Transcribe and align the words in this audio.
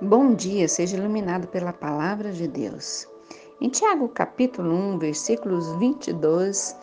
Bom 0.00 0.32
dia, 0.32 0.68
seja 0.68 0.96
iluminado 0.96 1.48
pela 1.48 1.72
palavra 1.72 2.30
de 2.30 2.46
Deus. 2.46 3.08
Em 3.60 3.68
Tiago 3.68 4.08
capítulo 4.08 4.72
1, 4.72 4.98
versículos 5.00 5.72
22, 5.72 6.76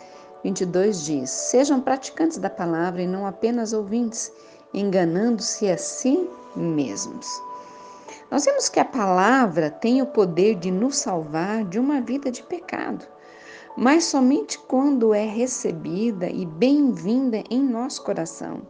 22 0.44 1.06
diz: 1.06 1.30
Sejam 1.30 1.80
praticantes 1.80 2.38
da 2.38 2.50
palavra 2.50 3.02
e 3.02 3.08
não 3.08 3.26
apenas 3.26 3.72
ouvintes, 3.72 4.34
enganando-se 4.74 5.72
a 5.72 5.78
si 5.78 6.30
mesmos. 6.58 7.26
Nós 8.30 8.44
vemos 8.44 8.68
que 8.68 8.82
a 8.82 8.86
palavra 8.86 9.72
tem 9.72 10.02
o 10.02 10.08
poder 10.08 10.56
de 10.56 10.70
nos 10.70 10.98
salvar 10.98 11.64
de 11.64 11.80
uma 11.80 12.02
vida 12.02 12.30
de 12.30 12.44
pecado, 12.44 13.06
mas 13.78 14.04
somente 14.04 14.60
quando 14.60 15.14
é 15.14 15.26
recebida 15.26 16.30
e 16.30 16.46
bem-vinda 16.46 17.42
em 17.50 17.64
nosso 17.64 18.04
coração. 18.04 18.64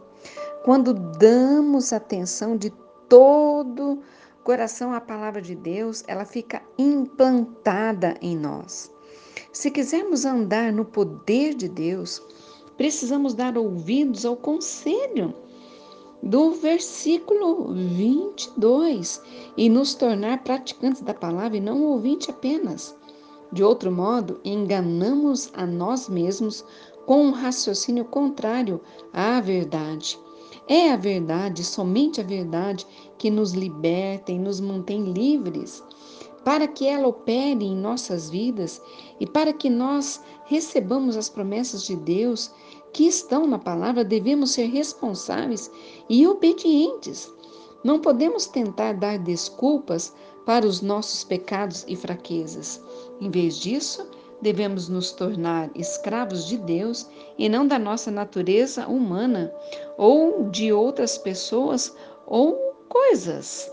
Quando 0.64 0.94
damos 0.94 1.92
atenção 1.92 2.56
de 2.56 2.72
todo 3.08 4.00
coração 4.46 4.94
à 4.94 5.00
palavra 5.00 5.42
de 5.42 5.56
Deus, 5.56 6.04
ela 6.06 6.24
fica 6.24 6.62
implantada 6.78 8.16
em 8.22 8.36
nós. 8.36 8.94
Se 9.52 9.72
quisermos 9.72 10.24
andar 10.24 10.72
no 10.72 10.84
poder 10.84 11.52
de 11.52 11.68
Deus, 11.68 12.22
precisamos 12.76 13.34
dar 13.34 13.58
ouvidos 13.58 14.24
ao 14.24 14.36
conselho 14.36 15.34
do 16.22 16.52
versículo 16.52 17.74
22 17.74 19.20
e 19.56 19.68
nos 19.68 19.94
tornar 19.94 20.44
praticantes 20.44 21.02
da 21.02 21.12
palavra 21.12 21.56
e 21.56 21.60
não 21.60 21.82
ouvinte 21.82 22.30
apenas. 22.30 22.96
De 23.52 23.64
outro 23.64 23.90
modo, 23.90 24.40
enganamos 24.44 25.50
a 25.54 25.66
nós 25.66 26.08
mesmos 26.08 26.64
com 27.04 27.26
um 27.26 27.30
raciocínio 27.32 28.04
contrário 28.04 28.80
à 29.12 29.40
verdade. 29.40 30.16
É 30.68 30.90
a 30.90 30.96
verdade, 30.96 31.62
somente 31.62 32.20
a 32.20 32.24
verdade, 32.24 32.86
que 33.18 33.30
nos 33.30 33.52
liberta 33.52 34.32
e 34.32 34.38
nos 34.38 34.60
mantém 34.60 35.12
livres, 35.12 35.82
para 36.44 36.66
que 36.66 36.86
ela 36.86 37.06
opere 37.06 37.64
em 37.64 37.76
nossas 37.76 38.28
vidas 38.28 38.82
e 39.20 39.26
para 39.26 39.52
que 39.52 39.70
nós 39.70 40.20
recebamos 40.44 41.16
as 41.16 41.28
promessas 41.28 41.84
de 41.84 41.94
Deus 41.94 42.52
que 42.92 43.04
estão 43.04 43.46
na 43.46 43.58
palavra, 43.58 44.04
devemos 44.04 44.52
ser 44.52 44.66
responsáveis 44.66 45.70
e 46.08 46.26
obedientes. 46.26 47.32
Não 47.84 48.00
podemos 48.00 48.46
tentar 48.46 48.94
dar 48.94 49.18
desculpas 49.18 50.12
para 50.44 50.66
os 50.66 50.80
nossos 50.80 51.22
pecados 51.22 51.84
e 51.86 51.94
fraquezas. 51.94 52.82
Em 53.20 53.30
vez 53.30 53.58
disso, 53.58 54.08
devemos 54.40 54.88
nos 54.88 55.12
tornar 55.12 55.70
escravos 55.74 56.46
de 56.46 56.56
Deus 56.56 57.08
e 57.38 57.48
não 57.48 57.66
da 57.66 57.78
nossa 57.78 58.10
natureza 58.10 58.86
humana 58.86 59.52
ou 59.96 60.48
de 60.50 60.72
outras 60.72 61.16
pessoas 61.18 61.94
ou 62.26 62.54
coisas. 62.88 63.70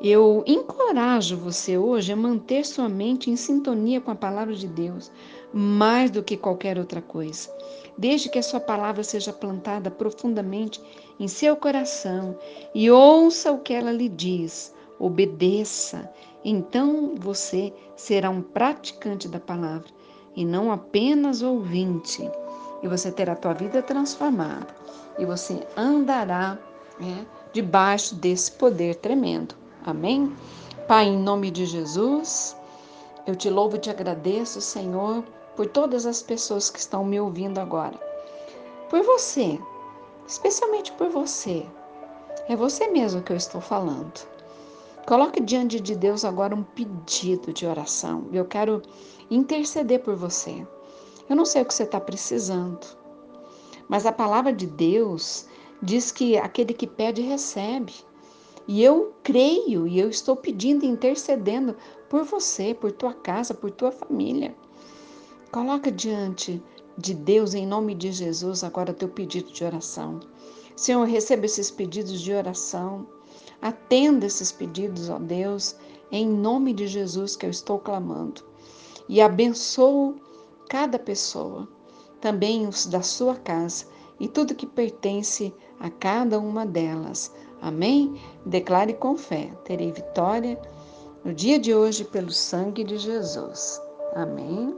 Eu 0.00 0.44
encorajo 0.46 1.36
você 1.36 1.76
hoje 1.76 2.12
a 2.12 2.16
manter 2.16 2.64
sua 2.64 2.88
mente 2.88 3.30
em 3.30 3.36
sintonia 3.36 4.00
com 4.00 4.12
a 4.12 4.14
palavra 4.14 4.54
de 4.54 4.68
Deus, 4.68 5.10
mais 5.52 6.08
do 6.10 6.22
que 6.22 6.36
qualquer 6.36 6.78
outra 6.78 7.02
coisa. 7.02 7.50
Desde 7.96 8.28
que 8.28 8.38
a 8.38 8.42
sua 8.42 8.60
palavra 8.60 9.02
seja 9.02 9.32
plantada 9.32 9.90
profundamente 9.90 10.80
em 11.18 11.26
seu 11.26 11.56
coração 11.56 12.38
e 12.72 12.88
ouça 12.88 13.50
o 13.50 13.58
que 13.58 13.72
ela 13.72 13.90
lhe 13.90 14.08
diz, 14.08 14.72
obedeça, 15.00 16.08
então 16.50 17.14
você 17.16 17.74
será 17.94 18.30
um 18.30 18.40
praticante 18.40 19.28
da 19.28 19.38
palavra 19.38 19.88
e 20.34 20.46
não 20.46 20.72
apenas 20.72 21.42
ouvinte. 21.42 22.30
E 22.82 22.88
você 22.88 23.12
terá 23.12 23.34
a 23.34 23.36
tua 23.36 23.52
vida 23.52 23.82
transformada 23.82 24.66
e 25.18 25.26
você 25.26 25.66
andará 25.76 26.58
né, 26.98 27.26
debaixo 27.52 28.14
desse 28.14 28.52
poder 28.52 28.94
tremendo. 28.94 29.54
Amém? 29.84 30.34
Pai, 30.86 31.08
em 31.08 31.18
nome 31.18 31.50
de 31.50 31.66
Jesus, 31.66 32.56
eu 33.26 33.36
te 33.36 33.50
louvo 33.50 33.76
e 33.76 33.80
te 33.80 33.90
agradeço, 33.90 34.60
Senhor, 34.60 35.22
por 35.54 35.66
todas 35.66 36.06
as 36.06 36.22
pessoas 36.22 36.70
que 36.70 36.78
estão 36.78 37.04
me 37.04 37.20
ouvindo 37.20 37.58
agora. 37.58 37.98
Por 38.88 39.02
você, 39.02 39.60
especialmente 40.26 40.92
por 40.92 41.10
você. 41.10 41.66
É 42.48 42.56
você 42.56 42.86
mesmo 42.88 43.20
que 43.20 43.32
eu 43.32 43.36
estou 43.36 43.60
falando. 43.60 44.37
Coloque 45.08 45.40
diante 45.40 45.80
de 45.80 45.96
Deus 45.96 46.22
agora 46.22 46.54
um 46.54 46.62
pedido 46.62 47.50
de 47.50 47.64
oração. 47.64 48.28
Eu 48.30 48.44
quero 48.44 48.82
interceder 49.30 50.02
por 50.02 50.14
você. 50.14 50.66
Eu 51.30 51.34
não 51.34 51.46
sei 51.46 51.62
o 51.62 51.64
que 51.64 51.72
você 51.72 51.84
está 51.84 51.98
precisando, 51.98 52.86
mas 53.88 54.04
a 54.04 54.12
palavra 54.12 54.52
de 54.52 54.66
Deus 54.66 55.46
diz 55.82 56.12
que 56.12 56.36
aquele 56.36 56.74
que 56.74 56.86
pede, 56.86 57.22
recebe. 57.22 57.94
E 58.66 58.84
eu 58.84 59.14
creio 59.22 59.88
e 59.88 59.98
eu 59.98 60.10
estou 60.10 60.36
pedindo 60.36 60.84
e 60.84 60.88
intercedendo 60.88 61.74
por 62.10 62.24
você, 62.24 62.74
por 62.74 62.92
tua 62.92 63.14
casa, 63.14 63.54
por 63.54 63.70
tua 63.70 63.90
família. 63.90 64.54
Coloca 65.50 65.90
diante 65.90 66.62
de 66.98 67.14
Deus, 67.14 67.54
em 67.54 67.66
nome 67.66 67.94
de 67.94 68.12
Jesus, 68.12 68.62
agora 68.62 68.92
teu 68.92 69.08
pedido 69.08 69.50
de 69.54 69.64
oração. 69.64 70.20
Senhor, 70.76 71.06
receba 71.06 71.46
esses 71.46 71.70
pedidos 71.70 72.20
de 72.20 72.34
oração. 72.34 73.06
Atenda 73.60 74.26
esses 74.26 74.52
pedidos, 74.52 75.08
ó 75.08 75.18
Deus, 75.18 75.76
em 76.10 76.28
nome 76.28 76.72
de 76.72 76.86
Jesus 76.86 77.36
que 77.36 77.46
eu 77.46 77.50
estou 77.50 77.78
clamando. 77.78 78.42
E 79.08 79.20
abençoo 79.20 80.16
cada 80.68 80.98
pessoa, 80.98 81.68
também 82.20 82.66
os 82.66 82.86
da 82.86 83.02
sua 83.02 83.34
casa 83.36 83.86
e 84.20 84.28
tudo 84.28 84.54
que 84.54 84.66
pertence 84.66 85.52
a 85.80 85.90
cada 85.90 86.38
uma 86.38 86.66
delas. 86.66 87.32
Amém? 87.60 88.20
Declare 88.44 88.94
com 88.94 89.16
fé: 89.16 89.52
terei 89.64 89.92
vitória 89.92 90.60
no 91.24 91.32
dia 91.34 91.58
de 91.58 91.74
hoje 91.74 92.04
pelo 92.04 92.30
sangue 92.30 92.84
de 92.84 92.98
Jesus. 92.98 93.80
Amém. 94.14 94.74